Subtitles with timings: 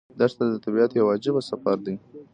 [0.19, 1.95] دښته د طبیعت یو عجیب سفر دی.